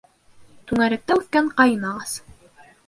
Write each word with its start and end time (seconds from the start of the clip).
Туңәрәктә 0.71 1.19
уҫкән 1.21 1.53
ҡайын 1.61 1.89
ағас 1.93 2.19